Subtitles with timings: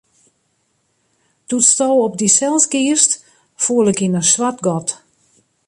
[1.51, 3.11] Doe'tsto op dysels giest,
[3.63, 4.87] foel ik yn in swart gat.